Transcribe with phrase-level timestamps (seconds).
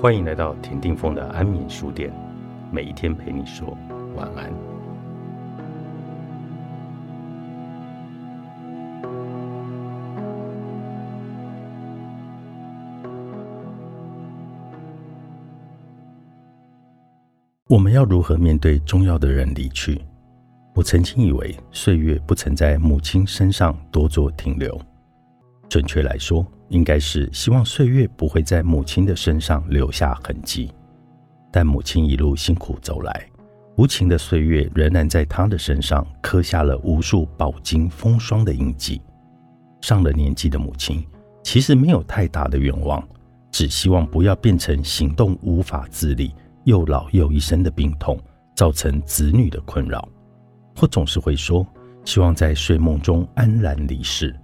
[0.00, 2.10] 欢迎来到田定峰的安眠书店，
[2.72, 3.76] 每一天陪你说
[4.16, 4.50] 晚安。
[17.68, 20.00] 我们要如何面对重要的人离去？
[20.74, 24.80] 我曾经以为岁月不曾在母亲身上多做停留，
[25.68, 26.42] 准确来说。
[26.70, 30.72] 应该是希望岁月不会在母亲的身上留下痕迹，
[31.52, 33.26] 但母亲一路辛苦走来，
[33.76, 39.02] 无情的岁月仍然在她的身上刻下了无数饱经风霜的印记。
[39.80, 41.04] 上了年纪的母亲
[41.42, 43.02] 其实没有太大的愿望，
[43.50, 46.32] 只希望不要变成行动无法自理、
[46.64, 48.16] 又老又一身的病痛，
[48.54, 50.08] 造成子女的困扰。
[50.76, 51.66] 或总是会说
[52.04, 54.38] 希望在睡梦中安然离世。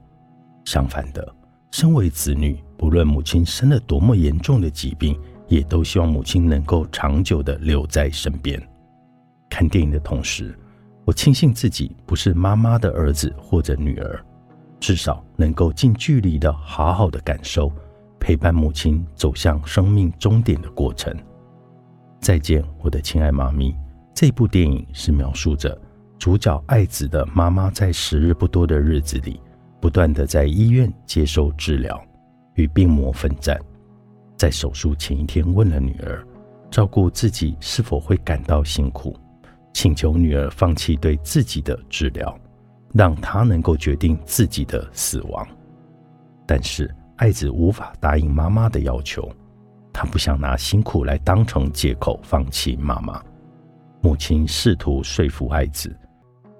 [0.65, 1.36] 相反的。
[1.79, 5.15] 身为子女，不论母亲生了多么严重的疾病，
[5.47, 8.59] 也都希望母亲能够长久的留在身边。
[9.51, 10.59] 看电影的同时，
[11.05, 14.19] 我庆幸自己不是妈妈的儿子或者女儿，
[14.81, 17.71] 至少能够近距离的好好的感受
[18.19, 21.15] 陪伴母亲走向生命终点的过程。
[22.23, 23.77] 再见，我的亲爱妈咪。
[24.15, 25.79] 这部电影是描述着
[26.19, 29.39] 主角爱子的妈妈在时日不多的日子里。
[29.87, 31.97] 不断的在医院接受治疗，
[32.55, 33.57] 与病魔奋战。
[34.37, 36.27] 在手术前一天，问了女儿，
[36.73, 39.17] 照顾自己是否会感到辛苦，
[39.73, 42.37] 请求女儿放弃对自己的治疗，
[42.95, 45.47] 让她能够决定自己的死亡。
[46.49, 49.31] 但是爱子无法答应妈妈的要求，
[49.93, 53.23] 他不想拿辛苦来当成借口放弃妈妈。
[54.01, 55.97] 母亲试图说服爱子，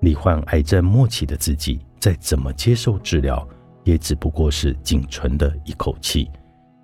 [0.01, 1.81] 罹患癌症末期的自己。
[1.99, 3.45] 再怎么接受治疗，
[3.83, 6.31] 也只不过是仅存的一口气，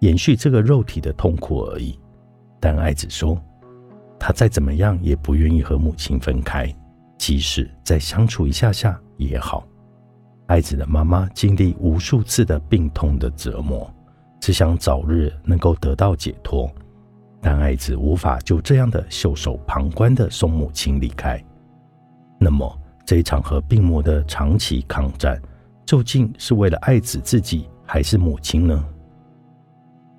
[0.00, 1.96] 延续这个肉体的痛苦而已。
[2.58, 3.40] 但爱子说，
[4.18, 6.74] 他再怎么样也不愿意和母亲分开，
[7.18, 9.64] 即使再相处一下下也好。
[10.46, 13.88] 爱子的妈妈经历无数次的病痛的折磨，
[14.40, 16.68] 只想早日能够得到解脱，
[17.40, 21.40] 但爱子无法就这样的袖手旁观的送母亲离开。
[22.40, 22.76] 那么。
[23.04, 25.40] 这一场和病魔的长期抗战，
[25.84, 28.84] 究竟是为了爱子自己，还是母亲呢？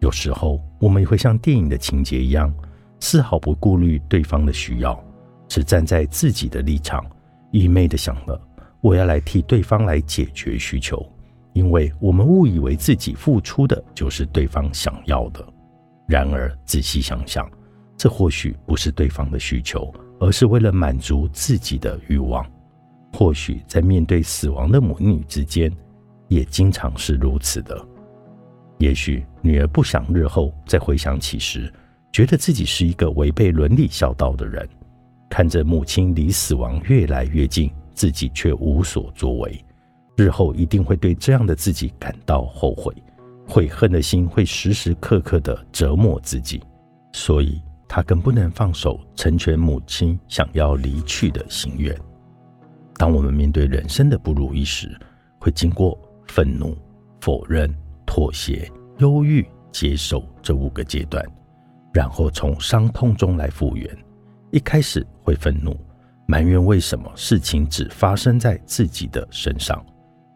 [0.02, 2.54] 有时候，我们也会像电影的情节一样，
[3.00, 5.02] 丝毫不顾虑对方的需要，
[5.48, 7.06] 只站在自己的立场，
[7.52, 8.40] 愚昧的想了
[8.82, 11.10] 我要来替对方来解决需求，
[11.54, 15.42] 因为我们误以为自己付出的就是对方想要的。
[16.06, 17.50] 然而，仔细想想，
[17.96, 19.90] 这或许不是对方的需求，
[20.20, 22.46] 而是为了满足自己的欲望。
[23.14, 25.72] 或许在面对死亡的母女之间，
[26.28, 27.80] 也经常是如此的。
[28.80, 31.72] 也许女儿不想日后再回想起时，
[32.12, 34.68] 觉得自己是一个违背伦理孝道的人。
[35.30, 39.64] 看着母亲离死亡越来越近，自己却无所作为，
[40.18, 42.94] 日后一定会对这样的自己感到后悔，
[43.48, 46.62] 悔恨的心会时时刻刻的折磨自己。
[47.14, 51.96] 所以，他更不能放手成全母亲想要离去的心愿。
[53.04, 54.90] 当我们面对人生的不如意时，
[55.38, 56.74] 会经过愤怒、
[57.20, 57.70] 否认、
[58.06, 61.22] 妥协、忧郁、接受这五个阶段，
[61.94, 63.86] 然后从伤痛中来复原。
[64.52, 65.76] 一开始会愤怒，
[66.28, 69.86] 埋怨为什么事情只发生在自己的身上，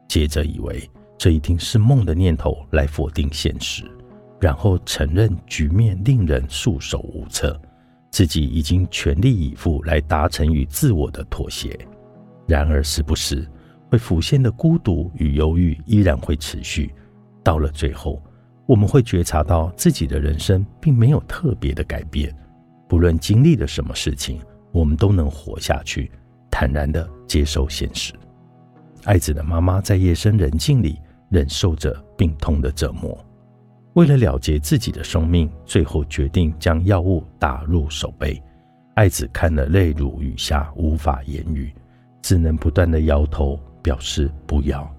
[0.10, 3.90] 接着以为这一定是梦的念头来否定现实，
[4.42, 7.58] 然后承认局面令人束手无策，
[8.12, 11.74] 自己已经全力以赴来达成与自我的妥协。
[12.48, 13.48] 然而，时不时
[13.90, 16.94] 会浮现的孤独与忧郁依然会持续。
[17.44, 18.22] 到了最后，
[18.66, 22.34] 我们会觉察到自己的人生并没有特别的改变。
[22.88, 24.40] 不论经历了什么事情，
[24.72, 26.10] 我们都能活下去，
[26.50, 28.14] 坦然地接受现实。
[29.04, 31.00] 爱子的妈妈在夜深人静里
[31.30, 33.18] 忍受着病痛的折磨，
[33.94, 38.42] 为了了结自己的生命，最后决定将药物打入手背。
[38.96, 41.74] 爱子看了泪如雨下，无法言语。
[42.22, 44.90] 只能不断的摇头，表示不要，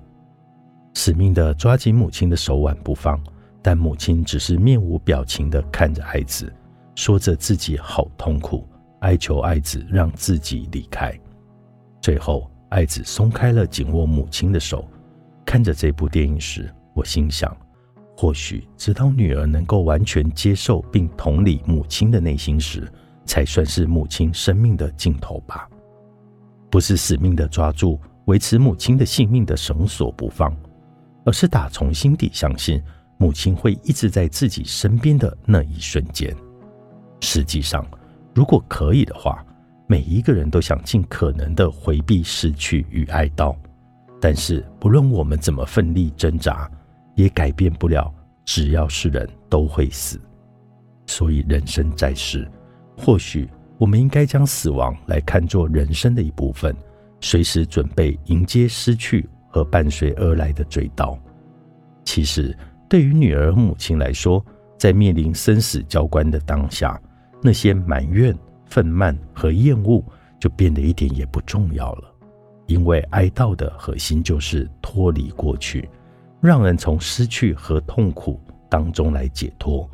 [0.95, 3.23] 死命的抓紧母亲的手腕不放，
[3.63, 6.53] 但母亲只是面无表情的看着爱子，
[6.95, 8.67] 说着自己好痛苦，
[9.01, 11.13] 哀求爱子让自己离开。
[12.01, 14.89] 最后，爱子松开了紧握母亲的手。
[15.45, 17.57] 看着这部电影时，我心想，
[18.17, 22.87] 或许直到女儿能够完全接受并同理母亲的内心时，
[23.25, 25.69] 才算是母亲生命的尽头吧。
[26.71, 30.55] 不是死命的抓住维持母亲的性命的绳索不放，
[31.25, 32.83] 而是打从心底相信
[33.17, 36.35] 母亲会一直在自己身边的那一瞬间。
[37.21, 37.87] 实际上，
[38.35, 39.45] 如果可以的话，
[39.87, 43.57] 每一个人都想尽可能的回避失去与哀悼。
[44.21, 46.71] 但是，不论我们怎么奋力挣扎，
[47.15, 48.13] 也改变不了，
[48.45, 50.21] 只要是人都会死。
[51.07, 52.49] 所以，人生在世，
[52.97, 53.49] 或许
[53.79, 56.77] 我们应该将死亡来看作人生的一部分，
[57.21, 61.17] 随时准备迎接失去和伴随而来的追悼。
[62.05, 62.57] 其实，
[62.89, 64.45] 对于女儿母亲来说，
[64.77, 67.01] 在面临生死交关的当下，
[67.43, 68.37] 那些埋怨、
[68.67, 70.05] 愤懑和厌恶
[70.41, 72.13] 就变得一点也不重要了。
[72.67, 75.89] 因为哀悼的核心就是脱离过去，
[76.41, 79.89] 让人从失去和痛苦当中来解脱。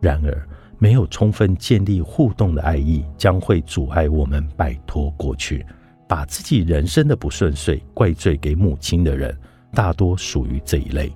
[0.00, 0.48] 然而，
[0.80, 5.64] 没有充分建立互动的爱意，将会阻碍我们摆脱过去。
[6.08, 9.38] 把自己人生的不顺遂怪罪给母亲的人，
[9.72, 11.12] 大多属于这一类。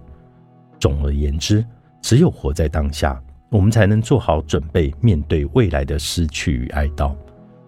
[0.78, 1.64] 总而言之，
[2.00, 7.16] 只有活在当下，我们才能做好准备，面对未来的失去与哀悼。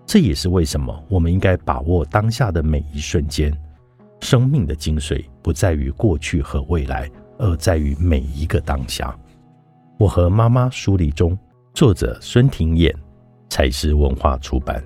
[0.04, 3.52] 这也是为什么我们应该把握当下的每一瞬间。
[4.20, 9.18] 生命的精髓不在于过去和未来，而在于每一个当下。
[9.98, 11.36] 我和妈妈梳理中，
[11.76, 12.90] 作者孙庭燕，
[13.50, 14.82] 彩石文化出版。